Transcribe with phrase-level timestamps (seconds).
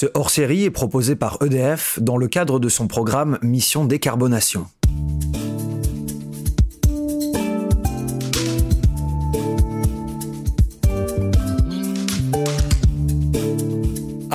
[0.00, 4.66] Ce hors-série est proposé par EDF dans le cadre de son programme Mission Décarbonation.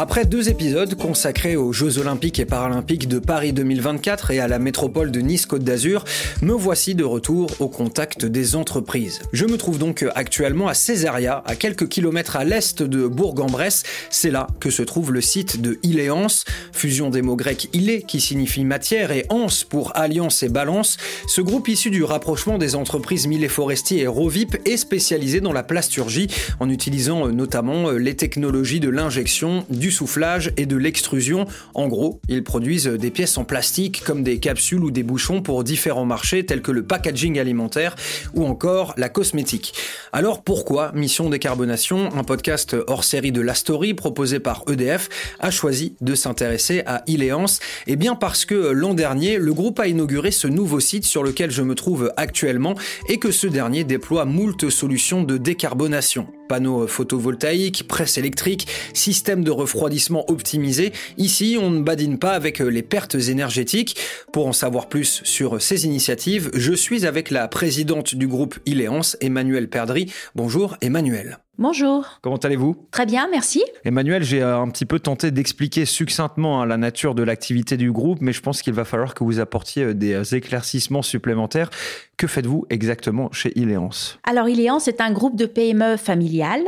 [0.08, 4.60] Après deux épisodes consacrés aux Jeux Olympiques et Paralympiques de Paris 2024 et à la
[4.60, 6.06] métropole de Nice-Côte d'Azur,
[6.44, 9.22] me voici de retour au contact des entreprises.
[9.34, 13.82] Je me trouve donc actuellement à Césaria, à quelques kilomètres à l'est de Bourg-en-Bresse.
[14.12, 18.22] C'est là que se trouve le site de Iléance, fusion des mots grecs ilé qui
[18.22, 20.98] signifie matière et anse pour alliance et balance.
[21.28, 25.64] Ce groupe issu du rapprochement des entreprises Millet Forestier et Rovip est spécialisé dans la
[25.64, 26.28] plasturgie
[26.60, 31.48] en utilisant euh, notamment euh, les technologies de l'injection, du soufflage et de l'extrusion.
[31.74, 35.64] En gros, ils produisent des pièces en plastique comme des capsules ou des bouchons pour
[35.64, 37.96] différents marchés tels que le packaging alimentaire
[38.34, 39.74] ou encore la cosmétique.
[40.12, 45.10] Alors pourquoi Mission Décarbonation, un podcast hors série de la story proposé par EDF,
[45.40, 49.88] a choisi de s'intéresser à Iléance Eh bien parce que l'an dernier, le groupe a
[49.88, 52.76] inauguré ce nouveau site sur lequel je me trouve actuellement
[53.08, 56.28] et que ce dernier déploie moult solutions de décarbonation.
[56.48, 60.94] Panneaux photovoltaïques, presse électrique, système de refroidissement optimisé.
[61.18, 63.98] Ici, on ne badine pas avec les pertes énergétiques.
[64.32, 69.18] Pour en savoir plus sur ces initiatives, je suis avec la présidente du groupe Iléance,
[69.22, 70.12] Emmanuel Perdry.
[70.36, 71.40] Bonjour Emmanuel.
[71.58, 72.20] Bonjour.
[72.22, 72.76] Comment allez-vous?
[72.92, 73.64] Très bien, merci.
[73.86, 78.20] Emmanuel, j'ai un petit peu tenté d'expliquer succinctement hein, la nature de l'activité du groupe,
[78.20, 81.70] mais je pense qu'il va falloir que vous apportiez euh, des euh, éclaircissements supplémentaires.
[82.18, 86.66] Que faites-vous exactement chez Iléance Alors Iléance est un groupe de PME familiales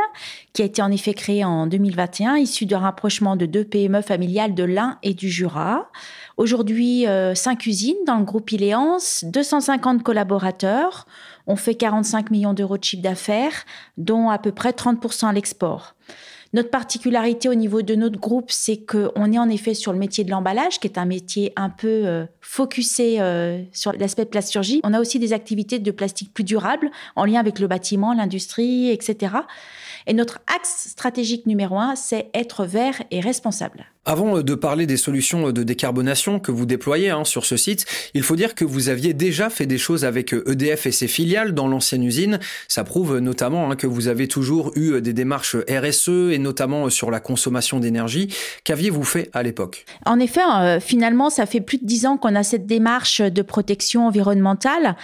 [0.54, 4.56] qui a été en effet créé en 2021, issu d'un rapprochement de deux PME familiales
[4.56, 5.90] de l'Ain et du Jura.
[6.38, 11.08] Aujourd'hui, euh, cinq usines dans le groupe Iléance, 250 collaborateurs.
[11.48, 13.66] On fait 45 millions d'euros de chiffre d'affaires,
[13.98, 15.96] dont à peu près 30% à l'export.
[16.54, 20.24] Notre particularité au niveau de notre groupe, c'est qu'on est en effet sur le métier
[20.24, 24.80] de l'emballage, qui est un métier un peu euh, focusé euh, sur l'aspect plasturgie.
[24.84, 28.90] On a aussi des activités de plastique plus durables, en lien avec le bâtiment, l'industrie,
[28.90, 29.36] etc.
[30.06, 33.86] Et notre axe stratégique numéro un, c'est être vert et responsable.
[34.10, 38.24] Avant de parler des solutions de décarbonation que vous déployez hein, sur ce site, il
[38.24, 41.68] faut dire que vous aviez déjà fait des choses avec EDF et ses filiales dans
[41.68, 42.40] l'ancienne usine.
[42.70, 47.12] Ça prouve notamment hein, que vous avez toujours eu des démarches RSE et notamment sur
[47.12, 48.34] la consommation d'énergie.
[48.64, 49.84] Qu'aviez-vous fait à l'époque?
[50.06, 53.42] En effet, euh, finalement, ça fait plus de dix ans qu'on a cette démarche de
[53.42, 54.96] protection environnementale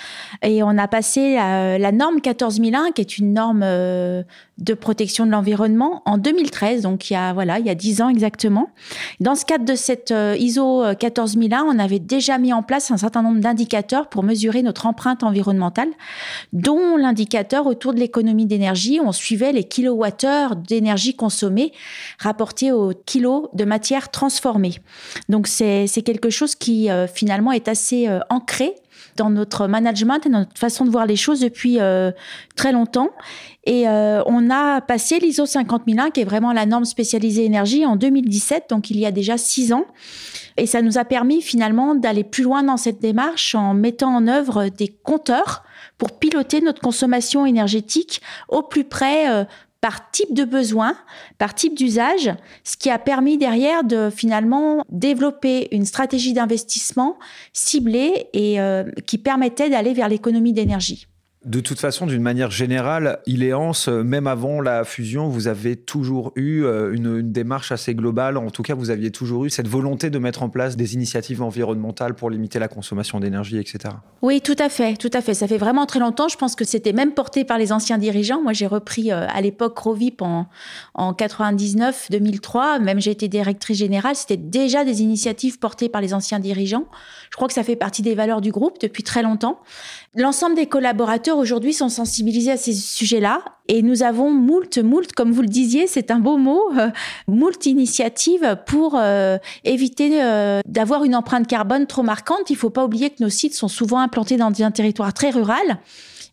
[0.44, 4.24] et on a passé la, la norme 14001, qui est une norme euh,
[4.59, 8.02] de protection de l'environnement, en 2013, donc il y a voilà, il y a dix
[8.02, 8.70] ans exactement.
[9.20, 12.98] Dans ce cadre de cette euh, ISO 14001, on avait déjà mis en place un
[12.98, 15.90] certain nombre d'indicateurs pour mesurer notre empreinte environnementale,
[16.52, 19.00] dont l'indicateur autour de l'économie d'énergie.
[19.03, 21.74] On suivait les kilowattheures d'énergie consommée
[22.20, 24.76] rapportés au kilo de matière transformée.
[25.30, 28.76] Donc c'est quelque chose qui euh, finalement est assez euh, ancré
[29.16, 31.78] dans notre management et dans notre façon de voir les choses depuis
[32.56, 33.09] très longtemps.
[33.66, 37.96] Et euh, on a passé l'ISO 50001, qui est vraiment la norme spécialisée énergie, en
[37.96, 39.85] 2017, donc il y a déjà six ans.
[40.57, 44.28] Et ça nous a permis finalement d'aller plus loin dans cette démarche en mettant en
[44.28, 45.63] œuvre des compteurs
[45.97, 49.46] pour piloter notre consommation énergétique au plus près euh,
[49.79, 50.96] par type de besoin,
[51.38, 57.18] par type d'usage, ce qui a permis derrière de finalement développer une stratégie d'investissement
[57.52, 61.07] ciblée et euh, qui permettait d'aller vers l'économie d'énergie.
[61.46, 66.31] De toute façon, d'une manière générale, Iléance, euh, même avant la fusion, vous avez toujours
[66.38, 68.38] eu euh, une, démarche assez globale.
[68.38, 71.42] En tout cas, vous aviez toujours eu cette volonté de mettre en place des initiatives
[71.42, 73.96] environnementales pour limiter la consommation d'énergie, etc.
[74.22, 75.34] Oui, tout à fait, tout à fait.
[75.34, 76.30] Ça fait vraiment très longtemps.
[76.30, 78.42] Je pense que c'était même porté par les anciens dirigeants.
[78.42, 80.48] Moi, j'ai repris euh, à l'époque Rovip en,
[80.94, 82.82] en 99-2003.
[82.82, 84.16] Même j'ai été directrice générale.
[84.16, 86.86] C'était déjà des initiatives portées par les anciens dirigeants.
[87.32, 89.59] Je crois que ça fait partie des valeurs du groupe depuis très longtemps.
[90.16, 95.32] L'ensemble des collaborateurs aujourd'hui sont sensibilisés à ces sujets-là et nous avons moult, moult, comme
[95.32, 96.90] vous le disiez, c'est un beau mot, euh,
[97.28, 102.50] moult initiatives pour euh, éviter euh, d'avoir une empreinte carbone trop marquante.
[102.50, 105.30] Il ne faut pas oublier que nos sites sont souvent implantés dans un territoire très
[105.30, 105.80] rural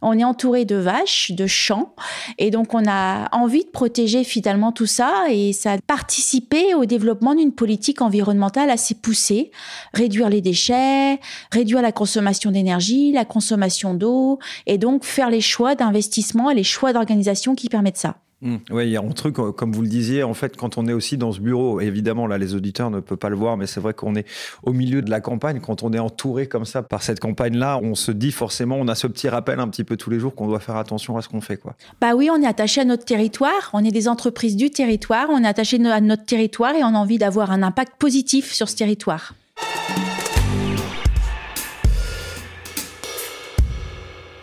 [0.03, 1.95] on est entouré de vaches, de champs,
[2.39, 6.85] et donc on a envie de protéger finalement tout ça, et ça a participé au
[6.85, 9.51] développement d'une politique environnementale assez poussée,
[9.95, 11.21] réduire les déchets,
[11.53, 16.65] réduire la consommation d'énergie, la consommation d'eau, et donc faire les choix d'investissement et les
[16.65, 18.17] choix d'organisation qui permettent ça.
[18.43, 18.57] Mmh.
[18.71, 20.87] Oui, il y a un truc, euh, comme vous le disiez, en fait, quand on
[20.87, 23.67] est aussi dans ce bureau, évidemment, là, les auditeurs ne peuvent pas le voir, mais
[23.67, 24.27] c'est vrai qu'on est
[24.63, 25.61] au milieu de la campagne.
[25.61, 28.95] Quand on est entouré comme ça par cette campagne-là, on se dit forcément, on a
[28.95, 31.29] ce petit rappel un petit peu tous les jours qu'on doit faire attention à ce
[31.29, 31.75] qu'on fait, quoi.
[32.01, 35.45] Bah oui, on est attaché à notre territoire, on est des entreprises du territoire, on
[35.45, 38.77] est attaché à notre territoire et on a envie d'avoir un impact positif sur ce
[38.77, 39.35] territoire.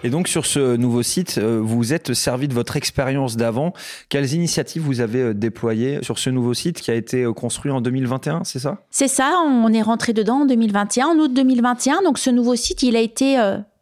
[0.03, 3.73] Et donc sur ce nouveau site, euh, vous êtes servi de votre expérience d'avant.
[4.09, 7.71] Quelles initiatives vous avez euh, déployées sur ce nouveau site qui a été euh, construit
[7.71, 8.77] en 2021, c'est ça?
[8.91, 12.03] C'est ça, on est rentré dedans en 2021, en août 2021.
[12.03, 13.37] Donc ce nouveau site, il a été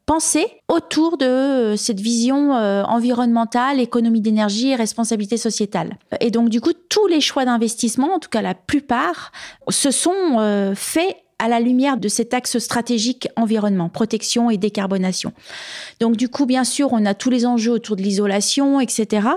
[0.05, 5.97] pensé autour de cette vision environnementale, économie d'énergie et responsabilité sociétale.
[6.21, 9.31] Et donc du coup, tous les choix d'investissement, en tout cas la plupart,
[9.69, 15.33] se sont faits à la lumière de cet axe stratégique environnement, protection et décarbonation.
[15.99, 19.27] Donc du coup, bien sûr, on a tous les enjeux autour de l'isolation, etc.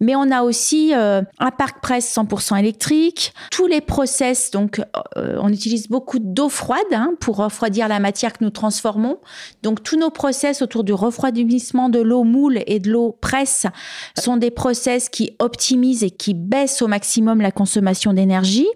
[0.00, 4.50] Mais on a aussi euh, un parc presse 100% électrique, tous les process.
[4.50, 4.82] Donc
[5.16, 9.18] euh, on utilise beaucoup d'eau froide hein, pour refroidir la matière que nous transformons.
[9.62, 13.66] Donc tous nos process autour du refroidissement de l'eau moule et de l'eau presse
[14.18, 18.68] sont des process qui optimisent et qui baissent au maximum la consommation d'énergie.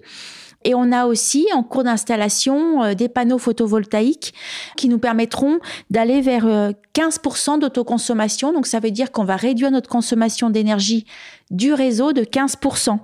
[0.64, 4.34] Et on a aussi en cours d'installation euh, des panneaux photovoltaïques
[4.76, 5.58] qui nous permettront
[5.90, 8.52] d'aller vers 15% euh, d'autoconsommation.
[8.52, 11.06] Donc ça veut dire qu'on va réduire notre consommation d'énergie
[11.50, 12.98] du réseau de 15%.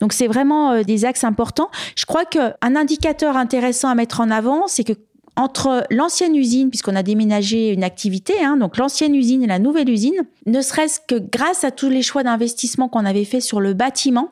[0.00, 1.70] Donc c'est vraiment euh, des axes importants.
[1.96, 4.94] Je crois qu'un indicateur intéressant à mettre en avant, c'est que
[5.38, 9.88] entre l'ancienne usine, puisqu'on a déménagé une activité, hein, donc l'ancienne usine et la nouvelle
[9.88, 13.72] usine, ne serait-ce que grâce à tous les choix d'investissement qu'on avait fait sur le
[13.72, 14.30] bâtiment,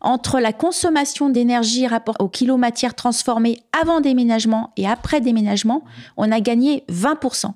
[0.00, 5.84] entre la consommation d'énergie rapport au kilo matière transformée avant déménagement et après déménagement,
[6.16, 7.52] on a gagné 20%.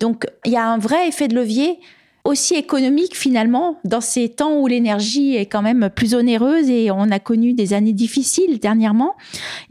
[0.00, 1.78] Donc il y a un vrai effet de levier
[2.24, 7.10] aussi économique finalement dans ces temps où l'énergie est quand même plus onéreuse et on
[7.10, 9.16] a connu des années difficiles dernièrement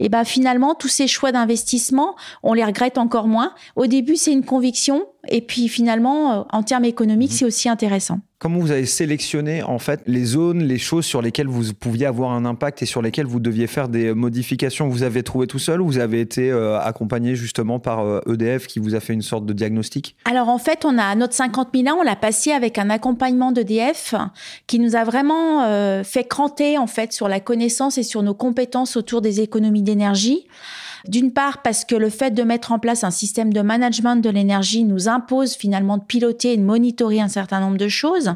[0.00, 4.32] et ben finalement tous ces choix d'investissement on les regrette encore moins au début c'est
[4.32, 7.34] une conviction et puis finalement euh, en termes économiques mmh.
[7.34, 11.46] c'est aussi intéressant Comment vous avez sélectionné en fait les zones, les choses sur lesquelles
[11.46, 14.88] vous pouviez avoir un impact et sur lesquelles vous deviez faire des modifications?
[14.88, 18.64] Vous avez trouvé tout seul ou vous avez été euh, accompagné justement par EDF euh,
[18.64, 20.16] e qui vous a fait une sorte de diagnostic?
[20.24, 23.52] Alors en fait, on a notre 50 000 ans, on l'a passé avec un accompagnement
[23.52, 24.16] d'EDF
[24.66, 28.34] qui nous a vraiment euh, fait cranter en fait sur la connaissance et sur nos
[28.34, 30.48] compétences autour des économies d'énergie.
[31.08, 34.30] D'une part parce que le fait de mettre en place un système de management de
[34.30, 38.34] l'énergie nous impose finalement de piloter et de monitorer un certain nombre de choses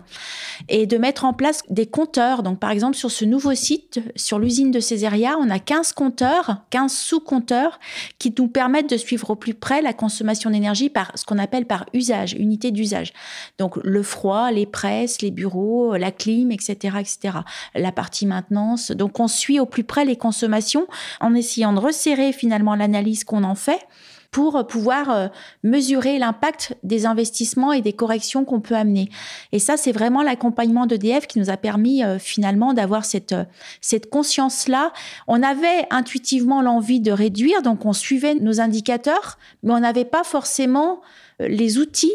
[0.68, 2.42] et de mettre en place des compteurs.
[2.42, 6.62] Donc par exemple sur ce nouveau site, sur l'usine de Césaria, on a 15 compteurs,
[6.70, 7.78] 15 sous-compteurs
[8.18, 11.66] qui nous permettent de suivre au plus près la consommation d'énergie par ce qu'on appelle
[11.66, 13.12] par usage, unité d'usage.
[13.58, 17.38] Donc le froid, les presses, les bureaux, la clim, etc., etc.
[17.74, 18.90] La partie maintenance.
[18.90, 20.86] Donc on suit au plus près les consommations
[21.20, 23.86] en essayant de resserrer finalement l'analyse qu'on en fait
[24.30, 25.28] pour pouvoir euh,
[25.62, 29.08] mesurer l'impact des investissements et des corrections qu'on peut amener.
[29.52, 33.44] Et ça, c'est vraiment l'accompagnement d'EDF qui nous a permis euh, finalement d'avoir cette, euh,
[33.80, 34.92] cette conscience-là.
[35.26, 40.22] On avait intuitivement l'envie de réduire, donc on suivait nos indicateurs, mais on n'avait pas
[40.22, 41.00] forcément
[41.40, 42.12] les outils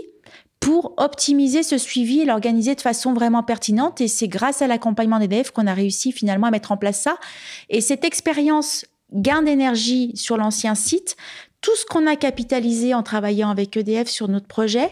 [0.60, 4.00] pour optimiser ce suivi et l'organiser de façon vraiment pertinente.
[4.00, 7.18] Et c'est grâce à l'accompagnement d'EDF qu'on a réussi finalement à mettre en place ça.
[7.70, 11.16] Et cette expérience gain d'énergie sur l'ancien site,
[11.62, 14.90] tout ce qu'on a capitalisé en travaillant avec EDF sur notre projet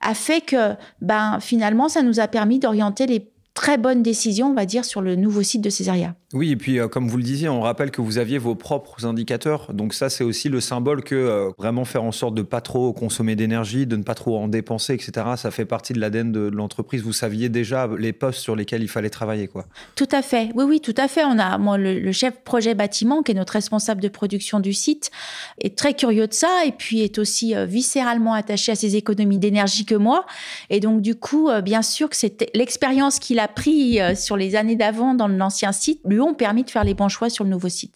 [0.00, 4.54] a fait que ben, finalement, ça nous a permis d'orienter les très bonne décision, on
[4.54, 6.14] va dire, sur le nouveau site de Césaria.
[6.36, 9.06] Oui, et puis euh, comme vous le disiez, on rappelle que vous aviez vos propres
[9.06, 9.72] indicateurs.
[9.72, 12.92] Donc ça, c'est aussi le symbole que euh, vraiment faire en sorte de pas trop
[12.92, 15.12] consommer d'énergie, de ne pas trop en dépenser, etc.
[15.36, 17.02] Ça fait partie de l'ADN de, l'entreprise.
[17.02, 19.64] Vous saviez déjà les postes sur lesquels il fallait travailler, quoi.
[19.94, 20.50] Tout à fait.
[20.54, 21.24] Oui, oui, tout à fait.
[21.24, 25.10] On a, moi, le, chef projet bâtiment, qui est notre responsable de production du site,
[25.58, 29.38] est très curieux de ça et puis est aussi euh, viscéralement attaché à ces économies
[29.38, 30.26] d'énergie que moi.
[30.68, 34.76] Et donc, du coup, bien sûr que c'était l'expérience qu'il a pris sur les années
[34.76, 37.94] d'avant dans l'ancien site lui permis de faire les bons choix sur le nouveau site.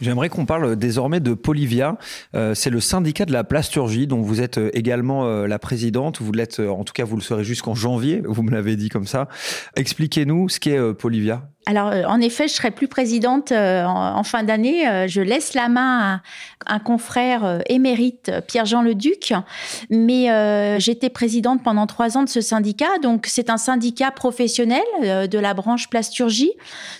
[0.00, 1.98] J'aimerais qu'on parle désormais de Polivia.
[2.34, 6.22] Euh, c'est le syndicat de la plasturgie dont vous êtes euh, également la présidente.
[6.22, 8.22] Vous l'êtes, en tout cas, vous le serez jusqu'en janvier.
[8.24, 9.28] Vous me l'avez dit comme ça.
[9.76, 11.50] Expliquez-nous ce qu'est Polivia.
[11.66, 14.88] Alors, euh, en effet, je serai plus présidente euh, en, fin d'année.
[14.88, 16.22] Euh, je laisse la main
[16.64, 19.34] à un confrère émérite, Pierre-Jean Leduc.
[19.90, 20.28] Mais
[20.78, 22.98] j'étais présidente pendant trois ans de ce syndicat.
[23.02, 26.52] Donc, c'est un syndicat professionnel de la branche plasturgie.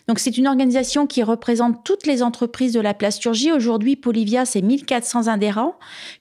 [0.09, 3.53] Donc, c'est une organisation qui représente toutes les entreprises de la plasturgie.
[3.53, 5.75] Aujourd'hui, Polivia, c'est 1400 adhérents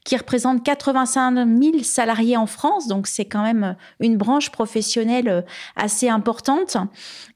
[0.04, 2.88] qui représentent 85 000 salariés en France.
[2.88, 5.46] Donc, c'est quand même une branche professionnelle
[5.78, 6.76] assez importante.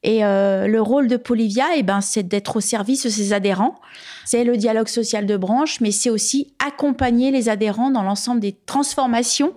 [0.04, 3.76] Et le rôle de Polivia, eh ben, c'est d'être au service de ses adhérents.
[4.26, 8.56] C'est le dialogue social de branche, mais c'est aussi accompagner les adhérents dans l'ensemble des
[8.68, 9.54] transformations.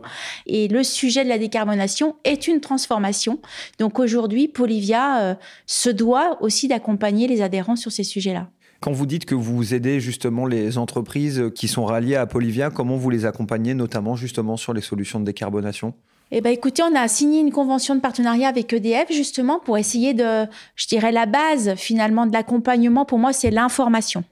[0.46, 3.38] Et le sujet de la décarbonation est une transformation.
[3.78, 5.34] Donc aujourd'hui, Polivia euh,
[5.66, 8.48] se doit aussi d'accompagner les adhérents sur ces sujets-là.
[8.80, 12.96] Quand vous dites que vous aidez justement les entreprises qui sont ralliées à Polivia, comment
[12.96, 15.94] vous les accompagnez notamment justement sur les solutions de décarbonation?
[16.32, 20.12] Eh ben, écoutez, on a signé une convention de partenariat avec EDF justement pour essayer
[20.12, 23.04] de, je dirais, la base finalement de l'accompagnement.
[23.04, 24.24] Pour moi, c'est l'information.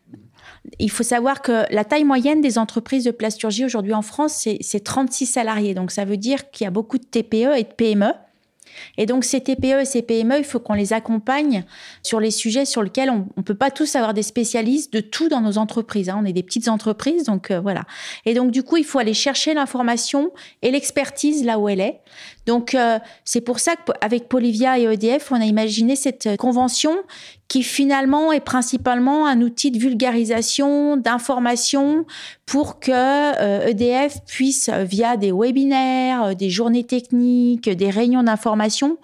[0.80, 4.84] Il faut savoir que la taille moyenne des entreprises de plasturgie aujourd'hui en France, c'est
[4.84, 5.74] 36 salariés.
[5.74, 8.12] Donc, ça veut dire qu'il y a beaucoup de TPE et de PME.
[8.98, 11.64] Et donc, ces TPE et ces PME, il faut qu'on les accompagne
[12.02, 15.28] sur les sujets sur lesquels on ne peut pas tous avoir des spécialistes de tout
[15.28, 16.08] dans nos entreprises.
[16.08, 16.18] Hein.
[16.20, 17.84] On est des petites entreprises, donc euh, voilà.
[18.24, 22.00] Et donc, du coup, il faut aller chercher l'information et l'expertise là où elle est.
[22.46, 26.96] Donc, euh, c'est pour ça qu'avec Polivia et EDF, on a imaginé cette convention
[27.48, 32.06] qui finalement est principalement un outil de vulgarisation, d'information
[32.46, 38.98] pour que EDF euh, e puisse, via des webinaires, des journées techniques, des réunions d'information,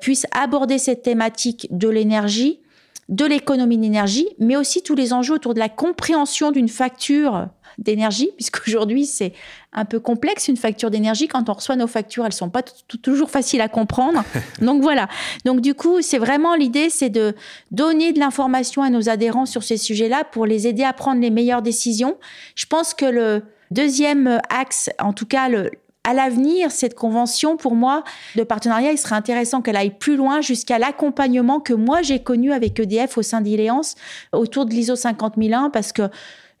[0.00, 2.60] puisse aborder cette thématique de l'énergie,
[3.08, 7.48] de l'économie d'énergie, mais aussi tous les enjeux autour de la compréhension d'une facture
[7.80, 9.32] d'énergie, puisqu'aujourd'hui c'est
[9.72, 11.28] un peu complexe une facture d'énergie.
[11.28, 12.62] Quand on reçoit nos factures, elles sont pas
[13.02, 14.22] toujours faciles à comprendre.
[14.60, 15.08] Donc voilà.
[15.44, 17.34] Donc du coup, c'est vraiment l'idée, c'est de
[17.70, 21.30] donner de l'information à nos adhérents sur ces sujets-là pour les aider à prendre les
[21.30, 22.16] meilleures décisions.
[22.54, 25.70] Je pense que le deuxième axe, en tout cas le,
[26.04, 30.40] à l'avenir, cette convention, pour moi, de partenariat, il serait intéressant qu'elle aille plus loin
[30.40, 33.96] jusqu'à l'accompagnement que moi j'ai connu avec EDF au sein d'Iléance
[34.32, 36.02] autour de l'ISO 50001 parce que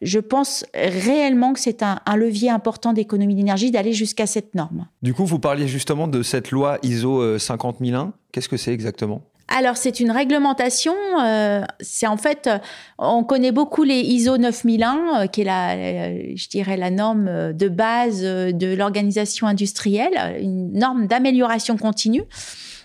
[0.02, 4.86] je pense réellement que c'est un, levier important d'économie d'énergie d'aller jusqu'à cette norme.
[5.02, 8.12] Du coup, vous parliez justement de cette loi ISO 50001.
[8.32, 9.22] Qu'est-ce que c'est exactement?
[9.52, 10.94] Alors, c'est une réglementation.
[11.20, 12.58] Euh, c'est en fait, euh,
[12.98, 17.68] on connaît beaucoup les ISO 9001, euh, qui est la, je dirais, la norme de
[17.68, 22.22] base de l'organisation industrielle, une norme d'amélioration continue.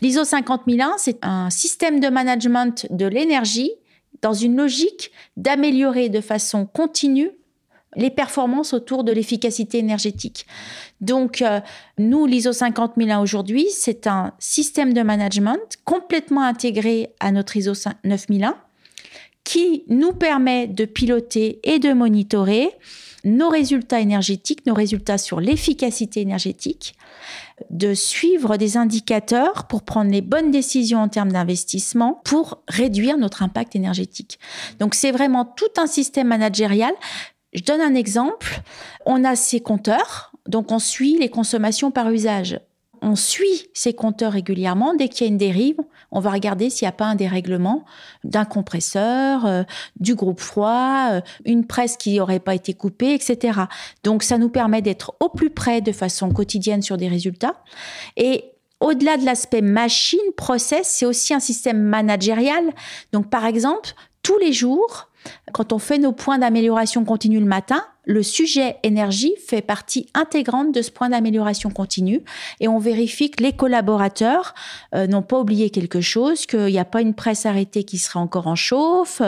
[0.01, 3.71] L'ISO 50001, c'est un système de management de l'énergie
[4.21, 7.31] dans une logique d'améliorer de façon continue
[7.95, 10.45] les performances autour de l'efficacité énergétique.
[11.01, 11.61] Donc, euh,
[11.97, 18.57] nous, l'ISO 50001 aujourd'hui, c'est un système de management complètement intégré à notre ISO 9001
[19.43, 22.71] qui nous permet de piloter et de monitorer
[23.23, 26.95] nos résultats énergétiques, nos résultats sur l'efficacité énergétique,
[27.69, 33.43] de suivre des indicateurs pour prendre les bonnes décisions en termes d'investissement pour réduire notre
[33.43, 34.39] impact énergétique.
[34.79, 36.93] Donc c'est vraiment tout un système managérial.
[37.53, 38.61] Je donne un exemple.
[39.05, 42.59] On a ces compteurs, donc on suit les consommations par usage
[43.05, 44.95] on suit ces compteurs régulièrement.
[44.95, 45.77] Dès qu'il y a une dérive,
[46.11, 47.85] on va regarder s'il n'y a pas un dérèglement
[48.23, 49.61] d'un compresseur, euh,
[49.99, 53.59] du groupe froid, euh, une presse qui n'aurait pas été coupée, etc.
[54.03, 57.61] Donc ça nous permet d'être au plus près de façon quotidienne sur des résultats.
[58.17, 58.45] Et
[58.79, 62.63] au-delà de l'aspect machine, process, c'est aussi un système managérial.
[63.13, 63.91] Donc par exemple,
[64.23, 65.09] tous les jours,
[65.51, 70.73] quand on fait nos points d'amélioration continue le matin, le sujet énergie fait partie intégrante
[70.73, 72.21] de ce point d'amélioration continue
[72.59, 74.53] et on vérifie que les collaborateurs
[74.93, 78.19] euh, n'ont pas oublié quelque chose, qu'il n'y a pas une presse arrêtée qui serait
[78.19, 79.21] encore en chauffe.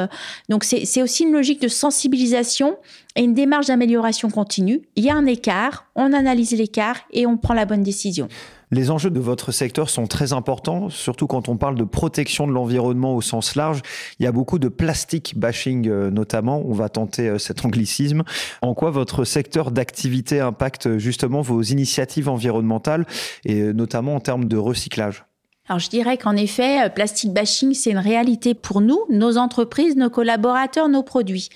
[0.49, 2.77] Donc c'est aussi une logique de sensibilisation
[3.15, 4.81] et une démarche d'amélioration continue.
[4.95, 8.27] Il y a un écart, on analyse l'écart et on prend la bonne décision.
[8.69, 12.51] Les enjeux de votre secteur sont très importants, surtout quand on parle de protection de
[12.51, 13.81] l'environnement au sens large.
[14.19, 18.23] Il y a beaucoup de plastique bashing euh, notamment, on va tenter euh, cet anglicisme.
[18.61, 23.05] En quoi votre secteur d'activité impacte justement vos initiatives environnementales
[23.45, 25.23] et euh, notamment en termes de recyclage?
[25.69, 30.09] Alors je dirais qu'en effet, plastique bashing, c'est une réalité pour nous, nos entreprises, nos
[30.09, 31.49] collaborateurs, nos produits.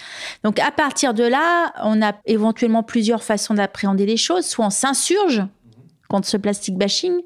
[0.43, 4.45] Donc à partir de là, on a éventuellement plusieurs façons d'appréhender les choses.
[4.45, 5.43] Soit on s'insurge
[6.11, 7.21] contre ce plastique bashing.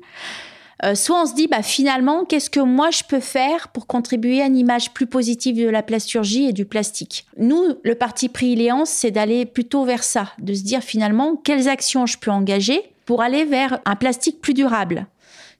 [0.83, 4.41] Euh, soit on se dit, bah, finalement, qu'est-ce que moi je peux faire pour contribuer
[4.41, 7.25] à une image plus positive de la plasturgie et du plastique?
[7.37, 11.69] Nous, le parti pris Iléance, c'est d'aller plutôt vers ça, de se dire finalement quelles
[11.69, 15.07] actions je peux engager pour aller vers un plastique plus durable?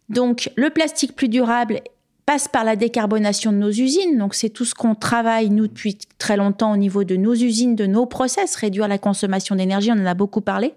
[0.10, 1.82] Donc, le plastique plus durable
[2.26, 4.18] passe par la décarbonation de nos usines.
[4.18, 7.76] Donc c'est tout ce qu'on travaille, nous, depuis très longtemps au niveau de nos usines,
[7.76, 10.74] de nos process, réduire la consommation d'énergie, on en a beaucoup parlé.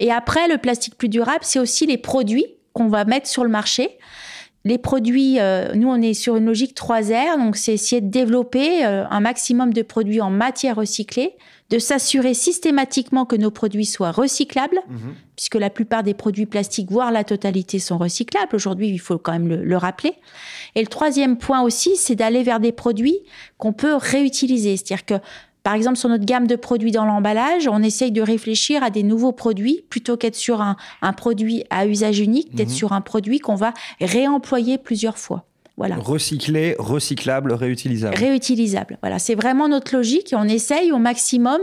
[0.00, 3.50] Et après, le plastique plus durable, c'est aussi les produits qu'on va mettre sur le
[3.50, 3.98] marché.
[4.66, 8.84] Les produits, euh, nous, on est sur une logique 3R, donc c'est essayer de développer
[8.84, 11.36] euh, un maximum de produits en matière recyclée,
[11.70, 15.14] de s'assurer systématiquement que nos produits soient recyclables, mhm.
[15.36, 18.56] puisque la plupart des produits plastiques, voire la totalité, sont recyclables.
[18.56, 20.14] Aujourd'hui, il faut quand même le, le rappeler.
[20.74, 23.20] Et le troisième point aussi, c'est d'aller vers des produits
[23.58, 24.76] qu'on peut réutiliser.
[24.76, 25.14] C'est-à-dire que
[25.66, 29.02] par exemple, sur notre gamme de produits dans l'emballage, on essaye de réfléchir à des
[29.02, 30.76] nouveaux produits plutôt qu'être sur un,
[31.16, 32.74] produit à usage unique, d'être mhm.
[32.74, 35.44] sur un produit qu'on va réemployer plusieurs fois.
[35.76, 35.96] Voilà.
[35.96, 38.16] Recyclé, recyclable, réutilisable.
[38.16, 38.98] Réutilisable.
[39.02, 41.60] Voilà, c'est vraiment notre logique et on essaye au maximum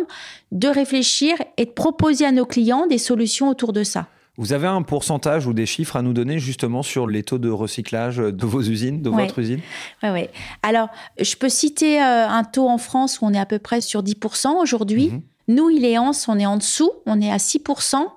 [0.51, 4.07] de réfléchir et de proposer à nos clients des solutions autour de ça.
[4.37, 7.49] Vous avez un pourcentage ou des chiffres à nous donner justement sur les taux de
[7.49, 9.59] recyclage de vos usines, de votre usine?
[10.01, 10.27] Oui, oui.
[10.63, 13.79] Alors, je peux citer euh, un taux en France où on est à peu près
[13.79, 15.09] sur 10% aujourd'hui.
[15.09, 15.21] Mhm.
[15.49, 18.07] Nous, il est en, on est en dessous, on est à 6%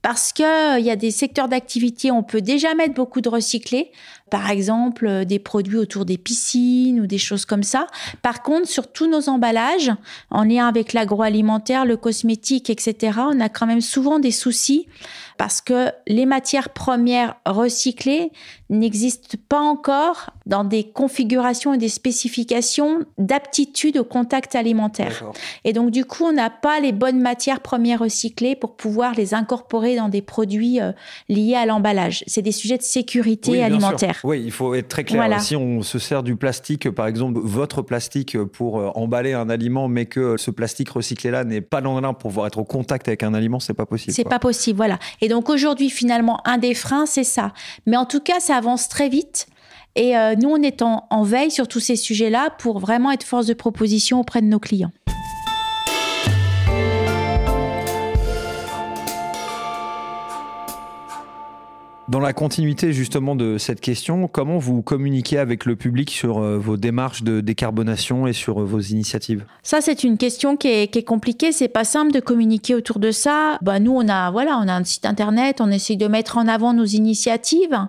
[0.00, 3.92] parce qu'il euh, y a des secteurs d'activité, on peut déjà mettre beaucoup de recyclés,
[4.32, 7.86] par exemple euh, des produits autour des piscines ou des choses comme ça.
[8.22, 9.92] Par contre, sur tous nos emballages,
[10.30, 14.86] en lien avec l'agroalimentaire, le cosmétique, etc., on a quand même souvent des soucis
[15.36, 18.32] parce que les matières premières recyclées
[18.70, 25.24] n'existent pas encore dans des configurations et des spécifications d'aptitude au contact alimentaire.
[25.64, 29.34] Et donc, du coup, on n'a pas les bonnes matières premières recyclées pour pouvoir les
[29.34, 30.92] incorporer dans des produits euh,
[31.28, 32.24] liés à l'emballage.
[32.26, 34.20] C'est des sujets de sécurité alimentaire.
[34.24, 35.40] Oui, il faut être très clair.
[35.40, 39.88] Si on se sert du plastique, par exemple, votre plastique pour euh, emballer un aliment,
[39.88, 43.22] mais que ce plastique recyclé-là n'est pas dans l'un pour pouvoir être au contact avec
[43.22, 44.12] un aliment, c'est pas possible.
[44.12, 44.98] C'est pas possible, voilà.
[45.20, 47.52] Et donc aujourd'hui, finalement, un des freins, c'est ça.
[47.86, 49.46] Mais en tout cas, ça avance très vite.
[49.94, 53.24] Et euh, nous, on est en, en veille sur tous ces sujets-là pour vraiment être
[53.24, 54.92] force de proposition auprès de nos clients.
[62.12, 66.58] Dans la continuité justement de cette question, comment vous communiquez avec le public sur euh,
[66.58, 69.46] vos démarches de décarbonation et sur euh, vos initiatives?
[69.62, 71.52] Ça, c'est une question qui est, qui est compliquée.
[71.52, 73.56] C'est pas simple de communiquer autour de ça.
[73.62, 75.62] Bah, nous, on a voilà, on a un site internet.
[75.62, 77.80] On essaye de mettre en avant nos initiatives.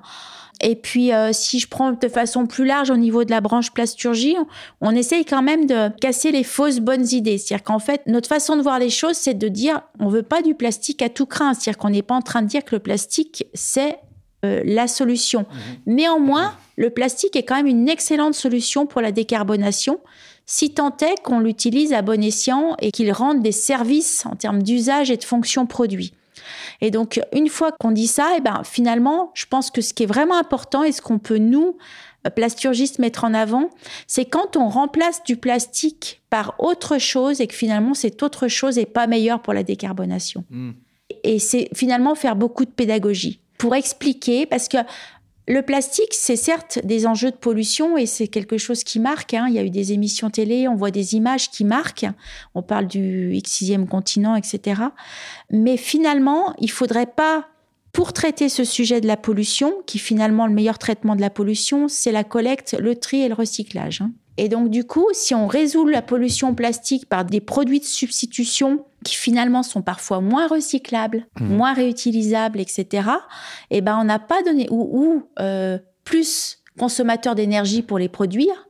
[0.61, 3.71] Et puis, euh, si je prends de façon plus large au niveau de la branche
[3.71, 4.37] plasturgie,
[4.79, 7.37] on, essaye quand même de casser les fausses bonnes idées.
[7.37, 10.41] C'est-à-dire qu'en fait, notre façon de voir les choses, c'est de dire on veut pas
[10.41, 11.53] du plastique à tout craint.
[11.53, 13.97] C'est-à-dire qu'on n'est pas en train de dire que le plastique, c'est
[14.43, 15.41] euh, la solution.
[15.41, 15.95] Mhm.
[15.95, 19.99] Néanmoins, le plastique est quand même une excellente solution pour la décarbonation,
[20.45, 24.61] si tant est qu'on l'utilise à bon escient et qu'il rende des services en termes
[24.61, 26.13] d'usage et de fonction produit.
[26.81, 29.93] Et donc, une fois qu'on dit ça, et eh ben, finalement, je pense que ce
[29.93, 31.77] qui est vraiment important et ce qu'on peut, nous,
[32.29, 33.69] plasturgistes, mettre en avant,
[34.07, 38.77] c'est quand on remplace du plastique par autre chose et que finalement, cette autre chose
[38.77, 40.43] n'est pas meilleure pour la décarbonation.
[40.49, 40.71] Hmm.
[41.23, 44.75] Et c'est finalement faire beaucoup de pédagogie pour expliquer, parce que
[45.47, 49.33] le plastique, c'est certes des enjeux de pollution et c'est quelque chose qui marque.
[49.33, 49.45] Hein.
[49.47, 52.05] Il y a eu des émissions télé, on voit des images qui marquent.
[52.55, 54.81] On parle du X6e continent, etc.
[55.49, 57.47] Mais finalement, il faudrait pas,
[57.93, 61.87] pour traiter ce sujet de la pollution, qui finalement le meilleur traitement de la pollution,
[61.87, 64.01] c'est la collecte, le tri et le recyclage.
[64.01, 64.11] Hein.
[64.37, 68.85] Et donc, du coup, si on résout la pollution plastique par des produits de substitution
[69.03, 71.45] qui finalement sont parfois moins recyclables, mmh.
[71.45, 73.09] moins réutilisables, etc.,
[73.69, 78.67] eh ben, on n'a pas donné, ou, euh, plus consommateurs d'énergie pour les produire,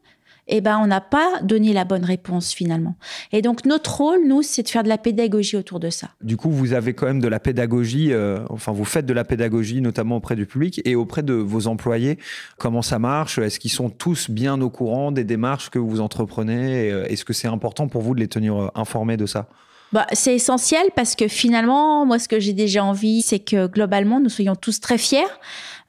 [0.48, 2.96] eh ben, on n'a pas donné la bonne réponse finalement.
[3.32, 6.10] Et donc notre rôle, nous, c'est de faire de la pédagogie autour de ça.
[6.22, 9.24] Du coup, vous avez quand même de la pédagogie, euh, enfin vous faites de la
[9.24, 12.20] pédagogie notamment auprès du public et auprès de vos employés.
[12.58, 13.38] Comment ça marche?
[13.38, 16.92] Est-ce qu'ils sont tous bien au courant des démarches que vous entreprenez?
[16.92, 19.48] Euh, Est-ce que c'est important pour vous de les tenir euh, informés de ça?
[19.94, 24.20] Bah, c'est essentiel parce que finalement, moi, ce que j'ai déjà envie, c'est que globalement,
[24.20, 25.20] nous soyons tous très fiers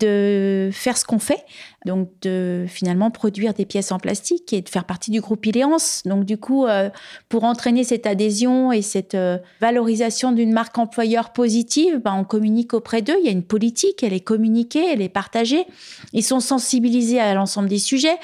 [0.00, 1.44] de faire ce qu'on fait,
[1.86, 6.02] donc de finalement produire des pièces en plastique et de faire partie du groupe Iléance.
[6.04, 6.90] Donc du coup, euh,
[7.28, 12.74] pour entraîner cette adhésion et cette euh, valorisation d'une marque employeur positive, ben, on communique
[12.74, 13.16] auprès d'eux.
[13.20, 15.66] Il y a une politique, elle est communiquée, elle est partagée.
[16.12, 18.16] Ils sont sensibilisés à l'ensemble des sujets.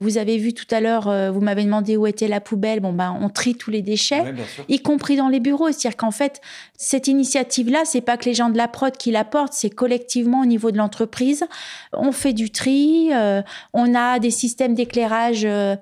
[0.00, 2.80] Vous avez vu tout à l'heure, euh, vous m'avez demandé où était la poubelle.
[2.80, 4.34] Bon ben, on trie tous les déchets,
[4.68, 5.72] y compris dans les bureaux.
[5.72, 6.40] C'est-à-dire qu'en fait,
[6.76, 10.42] cette initiative-là, c'est pas que les gens de la prod qui la portent, c'est collectivement
[10.42, 11.15] au niveau de l'entreprise.
[11.92, 15.76] On fait du tri, euh, on a des systèmes d'éclairage euh,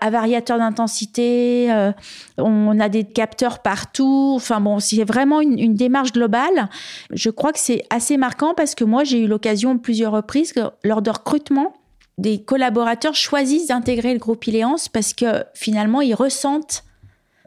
[0.00, 1.92] à variateur d'intensité, euh,
[2.38, 4.32] on a des capteurs partout.
[4.36, 6.68] Enfin bon, c'est vraiment une, une, démarche globale.
[7.10, 11.02] Je crois que c'est assez marquant parce que moi, j'ai eu l'occasion plusieurs reprises lors
[11.02, 11.74] de recrutement
[12.16, 16.84] des collaborateurs choisissent d'intégrer le groupe Iléance parce que finalement, ils ressentent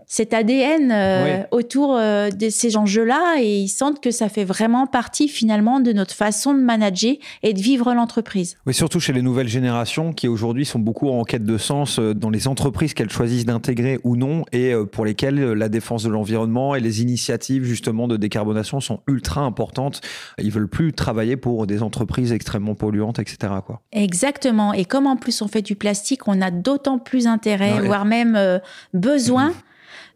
[0.09, 4.87] cet ADN euh, autour euh, de ces enjeux-là et ils sentent que ça fait vraiment
[4.87, 8.55] partie finalement de notre façon de manager et de vivre l'entreprise.
[8.65, 12.13] Oui, surtout chez les nouvelles générations qui aujourd'hui sont beaucoup en quête de sens euh,
[12.13, 16.73] dans les entreprises qu'elles choisissent d'intégrer ou non et pour lesquelles la défense de l'environnement
[16.73, 19.99] et les initiatives justement de décarbonation sont ultra importantes.
[20.37, 23.53] Ils veulent plus travailler pour des entreprises extrêmement polluantes, etc.
[23.65, 23.81] Quoi.
[23.91, 24.71] Exactement.
[24.71, 28.61] Et comme en plus on fait du plastique, on a d'autant plus intérêt, voire même
[28.93, 29.51] besoin.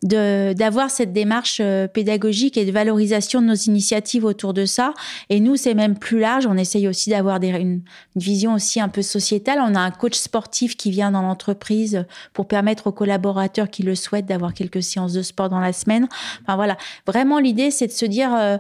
[0.03, 4.93] d'avoir cette démarche euh, pédagogique et de valorisation de nos initiatives autour de ça.
[5.29, 6.47] Et nous, c'est même plus large.
[6.47, 7.81] On essaye aussi d'avoir une,
[8.15, 9.59] vision aussi un peu sociétale.
[9.61, 13.93] On a un coach sportif qui vient dans l'entreprise pour permettre aux collaborateurs qui le
[13.93, 16.07] souhaitent d'avoir quelques séances de sport dans la semaine.
[16.41, 18.33] Enfin voilà, vraiment l'idée, c'est de se dire...
[18.33, 18.57] Euh,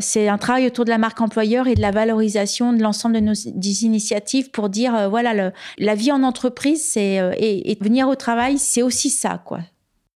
[0.00, 3.20] c'est un travail autour de la marque employeur et de la valorisation de l'ensemble de
[3.20, 8.08] nos initiatives pour dire euh, voilà le, la vie en entreprise c'est et, et, venir
[8.08, 9.60] au travail c'est aussi ça quoi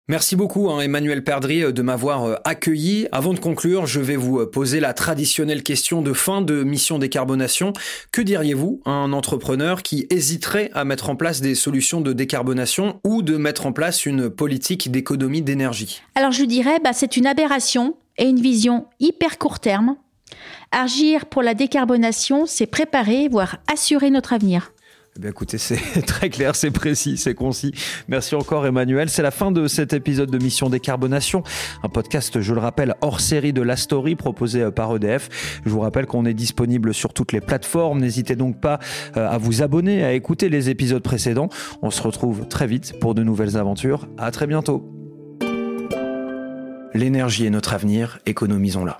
[0.07, 3.09] Merci beaucoup hein, Emmanuel Perdry euh, de m'avoir euh, accueilli.
[3.11, 6.99] Avant de conclure, je vais vous euh, poser la traditionnelle question de fin de mission
[6.99, 7.73] décarbonation.
[8.13, 13.01] Que diriez-vous à un entrepreneur qui hésiterait à mettre en place des solutions de décarbonation
[13.03, 16.03] ou de mettre en place une politique d'économie d'énergie?
[16.17, 19.97] Alors je dirais, bah, c'est une aberration et une vision hyper court terme.
[20.71, 24.74] Agir pour la décarbonation, c'est préparer, voire assurer notre avenir.
[25.23, 27.73] Eh écoutez, c'est très clair, c'est précis, c'est concis.
[28.09, 29.09] Merci encore Emmanuel.
[29.09, 31.45] C'est la fin de cet épisode de Mission Décarbonation,
[31.85, 35.61] un podcast, je le rappelle, hors série de La Story proposé euh, par EDF.
[35.65, 38.01] Je vous rappelle qu'on est disponible sur toutes les plateformes.
[38.01, 38.81] N'hésitez donc pas
[39.17, 41.49] euh, à vous abonner, à écouter les épisodes précédents.
[41.83, 44.09] On se retrouve très vite pour de nouvelles aventures.
[44.19, 44.91] À très bientôt.
[46.93, 48.99] L'énergie est notre avenir, économisons-la.